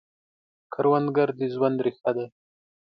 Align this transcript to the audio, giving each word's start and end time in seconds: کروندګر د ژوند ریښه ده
کروندګر 0.73 1.29
د 1.39 1.41
ژوند 1.53 1.77
ریښه 1.85 2.11
ده 2.17 2.25